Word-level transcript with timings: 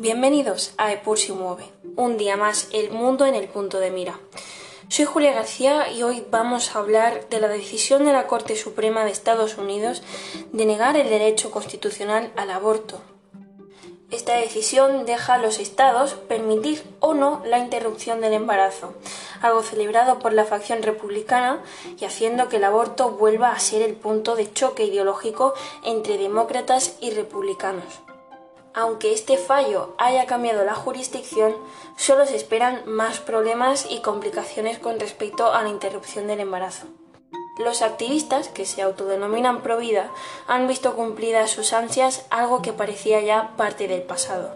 Bienvenidos 0.00 0.74
a 0.76 0.92
Epur 0.92 1.18
si 1.18 1.32
mueve, 1.32 1.72
un 1.96 2.18
día 2.18 2.36
más 2.36 2.68
el 2.72 2.92
mundo 2.92 3.26
en 3.26 3.34
el 3.34 3.48
punto 3.48 3.80
de 3.80 3.90
mira. 3.90 4.16
Soy 4.86 5.06
Julia 5.06 5.32
García 5.32 5.90
y 5.90 6.04
hoy 6.04 6.24
vamos 6.30 6.70
a 6.70 6.78
hablar 6.78 7.28
de 7.30 7.40
la 7.40 7.48
decisión 7.48 8.04
de 8.04 8.12
la 8.12 8.28
Corte 8.28 8.54
Suprema 8.54 9.04
de 9.04 9.10
Estados 9.10 9.58
Unidos 9.58 10.04
de 10.52 10.66
negar 10.66 10.96
el 10.96 11.10
derecho 11.10 11.50
constitucional 11.50 12.32
al 12.36 12.52
aborto. 12.52 13.00
Esta 14.12 14.36
decisión 14.36 15.04
deja 15.04 15.34
a 15.34 15.38
los 15.38 15.58
estados 15.58 16.14
permitir 16.14 16.84
o 17.00 17.14
no 17.14 17.42
la 17.44 17.58
interrupción 17.58 18.20
del 18.20 18.34
embarazo, 18.34 18.94
algo 19.42 19.64
celebrado 19.64 20.20
por 20.20 20.32
la 20.32 20.44
facción 20.44 20.80
republicana 20.84 21.60
y 21.98 22.04
haciendo 22.04 22.48
que 22.48 22.58
el 22.58 22.64
aborto 22.64 23.10
vuelva 23.10 23.50
a 23.50 23.58
ser 23.58 23.82
el 23.82 23.96
punto 23.96 24.36
de 24.36 24.52
choque 24.52 24.84
ideológico 24.84 25.54
entre 25.84 26.18
demócratas 26.18 26.94
y 27.00 27.10
republicanos. 27.10 28.07
Aunque 28.74 29.12
este 29.12 29.36
fallo 29.36 29.94
haya 29.98 30.26
cambiado 30.26 30.64
la 30.64 30.74
jurisdicción, 30.74 31.56
solo 31.96 32.26
se 32.26 32.36
esperan 32.36 32.82
más 32.86 33.18
problemas 33.18 33.86
y 33.90 34.00
complicaciones 34.00 34.78
con 34.78 35.00
respecto 35.00 35.52
a 35.52 35.62
la 35.62 35.68
interrupción 35.68 36.26
del 36.26 36.40
embarazo. 36.40 36.86
Los 37.58 37.82
activistas, 37.82 38.48
que 38.48 38.64
se 38.64 38.82
autodenominan 38.82 39.62
Provida, 39.62 40.12
han 40.46 40.68
visto 40.68 40.94
cumplidas 40.94 41.50
sus 41.50 41.72
ansias, 41.72 42.24
algo 42.30 42.62
que 42.62 42.72
parecía 42.72 43.20
ya 43.20 43.54
parte 43.56 43.88
del 43.88 44.02
pasado. 44.02 44.54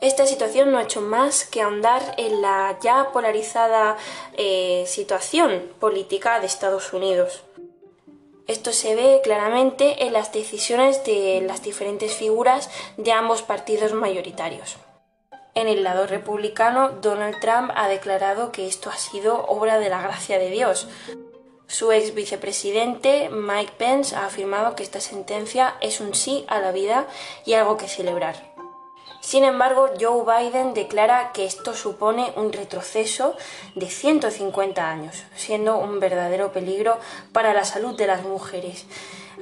Esta 0.00 0.26
situación 0.26 0.72
no 0.72 0.78
ha 0.78 0.82
hecho 0.82 1.00
más 1.00 1.44
que 1.44 1.62
ahondar 1.62 2.14
en 2.16 2.42
la 2.42 2.76
ya 2.82 3.10
polarizada 3.12 3.96
eh, 4.36 4.84
situación 4.88 5.70
política 5.78 6.40
de 6.40 6.46
Estados 6.46 6.92
Unidos. 6.92 7.42
Esto 8.48 8.72
se 8.72 8.94
ve 8.94 9.20
claramente 9.22 10.04
en 10.04 10.12
las 10.12 10.32
decisiones 10.32 11.04
de 11.04 11.42
las 11.46 11.62
diferentes 11.62 12.12
figuras 12.14 12.70
de 12.96 13.12
ambos 13.12 13.42
partidos 13.42 13.92
mayoritarios. 13.92 14.76
En 15.54 15.68
el 15.68 15.84
lado 15.84 16.06
republicano, 16.06 16.90
Donald 16.90 17.38
Trump 17.40 17.70
ha 17.74 17.86
declarado 17.86 18.52
que 18.52 18.66
esto 18.66 18.90
ha 18.90 18.96
sido 18.96 19.44
obra 19.46 19.78
de 19.78 19.90
la 19.90 20.02
gracia 20.02 20.38
de 20.38 20.50
Dios. 20.50 20.88
Su 21.66 21.92
ex 21.92 22.14
vicepresidente, 22.14 23.28
Mike 23.30 23.74
Pence, 23.78 24.16
ha 24.16 24.26
afirmado 24.26 24.74
que 24.74 24.82
esta 24.82 25.00
sentencia 25.00 25.76
es 25.80 26.00
un 26.00 26.14
sí 26.14 26.44
a 26.48 26.58
la 26.58 26.72
vida 26.72 27.06
y 27.44 27.54
algo 27.54 27.76
que 27.76 27.88
celebrar. 27.88 28.51
Sin 29.20 29.44
embargo, 29.44 29.88
Joe 30.00 30.24
Biden 30.24 30.74
declara 30.74 31.30
que 31.32 31.44
esto 31.44 31.74
supone 31.74 32.32
un 32.36 32.52
retroceso 32.52 33.36
de 33.76 33.88
150 33.88 34.90
años, 34.90 35.22
siendo 35.36 35.78
un 35.78 36.00
verdadero 36.00 36.52
peligro 36.52 36.98
para 37.32 37.54
la 37.54 37.64
salud 37.64 37.96
de 37.96 38.08
las 38.08 38.24
mujeres. 38.24 38.84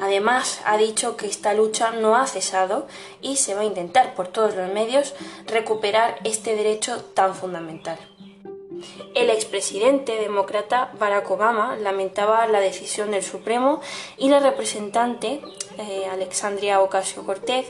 Además, 0.00 0.60
ha 0.64 0.76
dicho 0.76 1.16
que 1.16 1.26
esta 1.26 1.54
lucha 1.54 1.92
no 1.92 2.16
ha 2.16 2.26
cesado 2.26 2.86
y 3.22 3.36
se 3.36 3.54
va 3.54 3.62
a 3.62 3.64
intentar 3.64 4.14
por 4.14 4.28
todos 4.28 4.54
los 4.54 4.72
medios 4.72 5.14
recuperar 5.46 6.18
este 6.24 6.54
derecho 6.56 7.02
tan 7.14 7.34
fundamental. 7.34 7.98
El 9.14 9.30
expresidente 9.30 10.16
demócrata 10.16 10.90
Barack 10.98 11.30
Obama 11.30 11.76
lamentaba 11.76 12.46
la 12.46 12.60
decisión 12.60 13.10
del 13.10 13.22
Supremo 13.22 13.80
y 14.16 14.28
la 14.28 14.40
representante 14.40 15.40
eh, 15.78 16.06
Alexandria 16.10 16.80
Ocasio-Cortez 16.80 17.66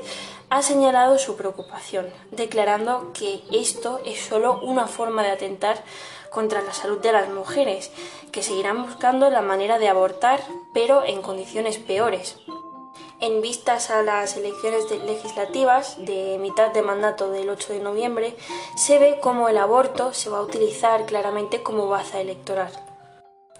ha 0.51 0.63
señalado 0.63 1.19
su 1.19 1.37
preocupación, 1.37 2.07
declarando 2.31 3.13
que 3.13 3.43
esto 3.53 4.01
es 4.05 4.21
solo 4.21 4.61
una 4.63 4.87
forma 4.87 5.23
de 5.23 5.31
atentar 5.31 5.83
contra 6.31 6.63
la 6.63 6.73
salud 6.73 6.99
de 6.99 7.13
las 7.13 7.29
mujeres, 7.29 7.91
que 8.33 8.43
seguirán 8.43 8.83
buscando 8.85 9.31
la 9.31 9.43
manera 9.43 9.79
de 9.79 9.89
abortar, 9.89 10.41
pero 10.73 11.05
en 11.05 11.23
condiciones 11.23 11.79
peores. 11.79 12.37
En 13.21 13.43
vistas 13.43 13.91
a 13.91 14.03
las 14.03 14.39
elecciones 14.39 14.91
legislativas 14.91 15.97
de 15.99 16.39
mitad 16.41 16.73
de 16.73 16.81
mandato 16.81 17.31
del 17.31 17.51
8 17.51 17.75
de 17.75 17.81
noviembre, 17.81 18.35
se 18.77 18.99
ve 18.99 19.19
cómo 19.21 19.51
el 19.51 19.59
aborto 19.59 20.15
se 20.15 20.31
va 20.31 20.39
a 20.39 20.43
utilizar 20.43 21.05
claramente 21.05 21.63
como 21.63 21.87
baza 21.87 22.19
electoral. 22.19 22.73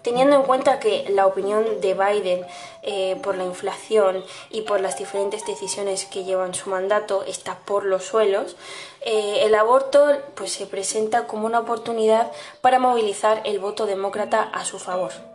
Teniendo 0.01 0.35
en 0.35 0.41
cuenta 0.43 0.79
que 0.79 1.05
la 1.09 1.27
opinión 1.27 1.79
de 1.79 1.93
Biden 1.93 2.43
eh, 2.81 3.19
por 3.21 3.37
la 3.37 3.43
inflación 3.43 4.23
y 4.49 4.61
por 4.61 4.81
las 4.81 4.97
diferentes 4.97 5.45
decisiones 5.45 6.05
que 6.05 6.23
llevan 6.23 6.55
su 6.55 6.71
mandato 6.71 7.23
está 7.23 7.59
por 7.59 7.85
los 7.85 8.03
suelos, 8.03 8.55
eh, 9.01 9.41
el 9.43 9.53
aborto 9.53 10.07
pues, 10.33 10.53
se 10.53 10.65
presenta 10.65 11.27
como 11.27 11.45
una 11.45 11.59
oportunidad 11.59 12.31
para 12.61 12.79
movilizar 12.79 13.41
el 13.45 13.59
voto 13.59 13.85
demócrata 13.85 14.41
a 14.41 14.65
su 14.65 14.79
favor. 14.79 15.30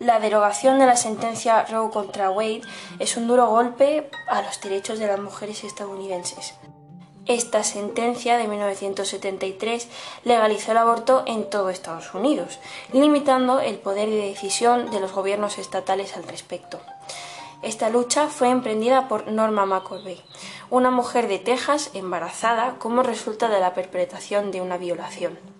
La 0.00 0.20
derogación 0.20 0.78
de 0.78 0.86
la 0.86 0.94
sentencia 0.94 1.64
Roe 1.64 1.90
contra 1.90 2.30
Wade 2.30 2.62
es 3.00 3.16
un 3.16 3.26
duro 3.26 3.48
golpe 3.48 4.08
a 4.28 4.42
los 4.42 4.60
derechos 4.60 5.00
de 5.00 5.08
las 5.08 5.18
mujeres 5.18 5.64
estadounidenses. 5.64 6.54
Esta 7.26 7.64
sentencia 7.64 8.38
de 8.38 8.46
1973 8.46 9.88
legalizó 10.22 10.70
el 10.70 10.78
aborto 10.78 11.24
en 11.26 11.50
todo 11.50 11.68
Estados 11.68 12.14
Unidos, 12.14 12.60
limitando 12.92 13.58
el 13.58 13.78
poder 13.78 14.08
de 14.08 14.28
decisión 14.28 14.92
de 14.92 15.00
los 15.00 15.12
gobiernos 15.12 15.58
estatales 15.58 16.16
al 16.16 16.22
respecto. 16.22 16.80
Esta 17.62 17.90
lucha 17.90 18.28
fue 18.28 18.50
emprendida 18.50 19.08
por 19.08 19.26
Norma 19.26 19.66
McCorvey, 19.66 20.22
una 20.70 20.92
mujer 20.92 21.26
de 21.26 21.40
Texas 21.40 21.90
embarazada 21.92 22.76
como 22.78 23.02
resultado 23.02 23.52
de 23.52 23.60
la 23.60 23.74
perpetración 23.74 24.52
de 24.52 24.60
una 24.60 24.78
violación. 24.78 25.57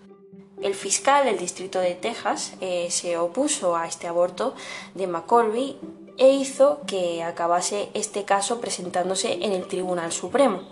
El 0.60 0.74
fiscal 0.74 1.24
del 1.24 1.38
distrito 1.38 1.78
de 1.78 1.94
Texas 1.94 2.54
eh, 2.60 2.88
se 2.90 3.16
opuso 3.16 3.76
a 3.76 3.86
este 3.86 4.08
aborto 4.08 4.54
de 4.94 5.06
McCorvey 5.06 5.78
e 6.16 6.30
hizo 6.30 6.80
que 6.86 7.22
acabase 7.22 7.90
este 7.94 8.24
caso 8.24 8.60
presentándose 8.60 9.44
en 9.44 9.52
el 9.52 9.68
Tribunal 9.68 10.10
Supremo. 10.10 10.62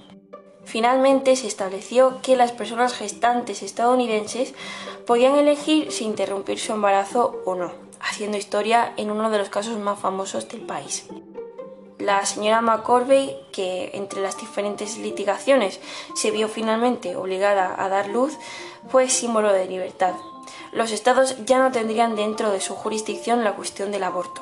Finalmente 0.64 1.36
se 1.36 1.46
estableció 1.46 2.20
que 2.20 2.36
las 2.36 2.50
personas 2.50 2.94
gestantes 2.94 3.62
estadounidenses 3.62 4.54
podían 5.06 5.36
elegir 5.36 5.92
si 5.92 6.04
interrumpir 6.04 6.58
su 6.58 6.72
embarazo 6.72 7.40
o 7.44 7.54
no, 7.54 7.72
haciendo 8.00 8.36
historia 8.36 8.92
en 8.96 9.12
uno 9.12 9.30
de 9.30 9.38
los 9.38 9.48
casos 9.48 9.78
más 9.78 10.00
famosos 10.00 10.48
del 10.48 10.62
país. 10.62 11.06
La 12.06 12.24
señora 12.24 12.60
McCorvey, 12.60 13.36
que 13.50 13.90
entre 13.94 14.22
las 14.22 14.36
diferentes 14.36 14.96
litigaciones 14.96 15.80
se 16.14 16.30
vio 16.30 16.46
finalmente 16.46 17.16
obligada 17.16 17.74
a 17.76 17.88
dar 17.88 18.06
luz, 18.06 18.38
fue 18.88 19.08
símbolo 19.08 19.52
de 19.52 19.66
libertad. 19.66 20.14
Los 20.70 20.92
estados 20.92 21.34
ya 21.44 21.58
no 21.58 21.72
tendrían 21.72 22.14
dentro 22.14 22.52
de 22.52 22.60
su 22.60 22.76
jurisdicción 22.76 23.42
la 23.42 23.56
cuestión 23.56 23.90
del 23.90 24.04
aborto. 24.04 24.40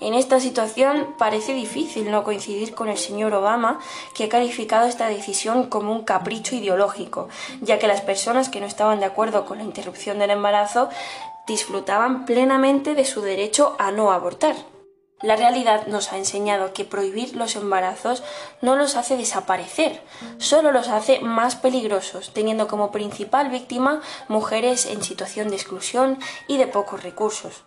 En 0.00 0.12
esta 0.12 0.38
situación 0.38 1.14
parece 1.16 1.54
difícil 1.54 2.10
no 2.10 2.24
coincidir 2.24 2.74
con 2.74 2.90
el 2.90 2.98
señor 2.98 3.32
Obama, 3.32 3.80
que 4.14 4.24
ha 4.24 4.28
calificado 4.28 4.86
esta 4.86 5.08
decisión 5.08 5.70
como 5.70 5.92
un 5.92 6.04
capricho 6.04 6.56
ideológico, 6.56 7.30
ya 7.62 7.78
que 7.78 7.86
las 7.86 8.02
personas 8.02 8.50
que 8.50 8.60
no 8.60 8.66
estaban 8.66 9.00
de 9.00 9.06
acuerdo 9.06 9.46
con 9.46 9.56
la 9.56 9.64
interrupción 9.64 10.18
del 10.18 10.28
embarazo 10.28 10.90
disfrutaban 11.46 12.26
plenamente 12.26 12.94
de 12.94 13.06
su 13.06 13.22
derecho 13.22 13.76
a 13.78 13.92
no 13.92 14.12
abortar. 14.12 14.71
La 15.22 15.36
realidad 15.36 15.86
nos 15.86 16.12
ha 16.12 16.18
enseñado 16.18 16.72
que 16.72 16.84
prohibir 16.84 17.36
los 17.36 17.56
embarazos 17.56 18.22
no 18.60 18.76
los 18.76 18.96
hace 18.96 19.16
desaparecer, 19.16 20.02
solo 20.38 20.72
los 20.72 20.88
hace 20.88 21.20
más 21.20 21.56
peligrosos, 21.56 22.32
teniendo 22.32 22.68
como 22.68 22.92
principal 22.92 23.48
víctima 23.48 24.02
mujeres 24.28 24.86
en 24.86 25.02
situación 25.02 25.48
de 25.48 25.56
exclusión 25.56 26.18
y 26.48 26.58
de 26.58 26.66
pocos 26.66 27.02
recursos 27.02 27.62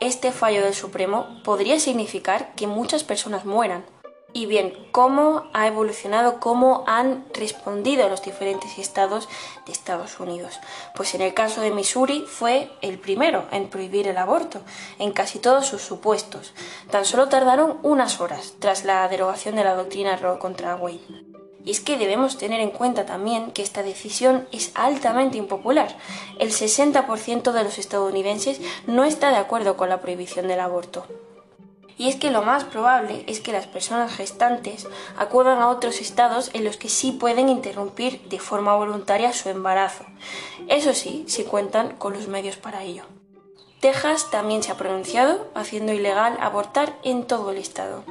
este 0.00 0.32
fallo 0.32 0.64
del 0.64 0.74
Supremo 0.74 1.26
podría 1.44 1.78
significar 1.78 2.54
que 2.56 2.66
muchas 2.66 3.04
personas 3.04 3.44
mueran. 3.44 3.84
Y 4.32 4.46
bien, 4.46 4.72
¿cómo 4.92 5.44
ha 5.52 5.66
evolucionado, 5.66 6.38
cómo 6.38 6.84
han 6.86 7.24
respondido 7.34 8.08
los 8.08 8.22
diferentes 8.22 8.78
estados 8.78 9.28
de 9.66 9.72
Estados 9.72 10.20
Unidos? 10.20 10.60
Pues 10.94 11.14
en 11.14 11.22
el 11.22 11.34
caso 11.34 11.60
de 11.60 11.72
Missouri 11.72 12.24
fue 12.28 12.70
el 12.80 12.98
primero 12.98 13.46
en 13.50 13.68
prohibir 13.68 14.06
el 14.06 14.18
aborto, 14.18 14.60
en 15.00 15.12
casi 15.12 15.40
todos 15.40 15.66
sus 15.66 15.82
supuestos. 15.82 16.54
Tan 16.90 17.04
solo 17.04 17.28
tardaron 17.28 17.78
unas 17.82 18.20
horas 18.20 18.54
tras 18.60 18.84
la 18.84 19.08
derogación 19.08 19.56
de 19.56 19.64
la 19.64 19.74
doctrina 19.74 20.16
Roe 20.16 20.38
contra 20.38 20.76
Wade. 20.76 21.00
Y 21.64 21.72
es 21.72 21.80
que 21.80 21.98
debemos 21.98 22.38
tener 22.38 22.60
en 22.60 22.70
cuenta 22.70 23.04
también 23.04 23.50
que 23.50 23.62
esta 23.62 23.82
decisión 23.82 24.46
es 24.52 24.70
altamente 24.74 25.38
impopular. 25.38 25.96
El 26.38 26.52
60% 26.52 27.52
de 27.52 27.64
los 27.64 27.78
estadounidenses 27.78 28.60
no 28.86 29.04
está 29.04 29.30
de 29.30 29.36
acuerdo 29.36 29.76
con 29.76 29.88
la 29.88 30.00
prohibición 30.00 30.48
del 30.48 30.60
aborto. 30.60 31.04
Y 32.00 32.08
es 32.08 32.16
que 32.16 32.30
lo 32.30 32.40
más 32.40 32.64
probable 32.64 33.24
es 33.26 33.40
que 33.40 33.52
las 33.52 33.66
personas 33.66 34.10
gestantes 34.10 34.88
acudan 35.18 35.58
a 35.58 35.68
otros 35.68 36.00
estados 36.00 36.48
en 36.54 36.64
los 36.64 36.78
que 36.78 36.88
sí 36.88 37.12
pueden 37.12 37.50
interrumpir 37.50 38.22
de 38.30 38.38
forma 38.38 38.74
voluntaria 38.74 39.34
su 39.34 39.50
embarazo. 39.50 40.06
Eso 40.66 40.94
sí, 40.94 41.26
si 41.28 41.44
cuentan 41.44 41.96
con 41.96 42.14
los 42.14 42.26
medios 42.26 42.56
para 42.56 42.84
ello. 42.84 43.02
Texas 43.80 44.30
también 44.30 44.62
se 44.62 44.72
ha 44.72 44.78
pronunciado 44.78 45.48
haciendo 45.54 45.92
ilegal 45.92 46.38
abortar 46.40 46.96
en 47.02 47.26
todo 47.26 47.50
el 47.50 47.58
estado. 47.58 48.02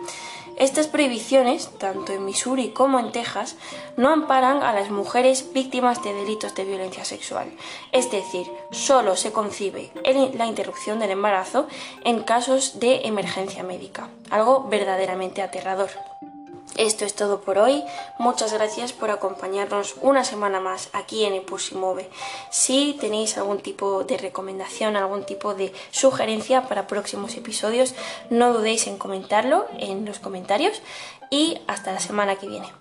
Estas 0.60 0.88
prohibiciones, 0.88 1.70
tanto 1.78 2.12
en 2.12 2.26
Missouri 2.26 2.72
como 2.72 3.00
en 3.00 3.14
Texas, 3.14 3.56
no 3.96 4.10
amparan 4.10 4.62
a 4.62 4.74
las 4.74 4.90
mujeres 4.92 5.54
víctimas 5.54 6.04
de 6.04 6.14
delitos 6.14 6.54
de 6.54 6.66
violencia 6.66 7.06
sexual. 7.06 7.50
Es 7.94 8.12
decir, 8.12 8.46
solo 8.72 9.16
se 9.16 9.32
concibe 9.32 9.90
la 10.34 10.46
interrupción 10.48 11.00
del 11.00 11.12
embarazo 11.12 11.68
en 12.04 12.24
casos 12.24 12.82
de 12.82 13.08
emergencia 13.08 13.64
médica, 13.64 14.10
algo 14.30 14.66
verdaderamente 14.70 15.42
aterrador. 15.42 15.92
Esto 16.80 17.04
es 17.04 17.14
todo 17.14 17.42
por 17.42 17.58
hoy. 17.58 17.84
Muchas 18.20 18.54
gracias 18.54 18.94
por 18.94 19.12
acompañarnos 19.12 19.96
una 20.02 20.24
semana 20.24 20.62
más 20.62 20.90
aquí 20.94 21.26
en 21.26 21.44
Move. 21.74 22.10
Si 22.52 22.98
tenéis 23.02 23.38
algún 23.38 23.60
tipo 23.60 24.06
de 24.06 24.18
recomendación, 24.18 24.96
algún 24.96 25.26
tipo 25.26 25.54
de 25.56 25.74
sugerencia 25.92 26.70
para 26.70 26.88
próximos 26.88 27.36
episodios, 27.36 27.96
no 28.30 28.54
dudéis 28.54 28.88
en 28.88 28.98
comentarlo 28.98 29.66
en 29.78 30.06
los 30.06 30.20
comentarios 30.20 30.82
y 31.30 31.60
hasta 31.68 31.92
la 31.92 32.00
semana 32.00 32.38
que 32.38 32.48
viene. 32.48 32.72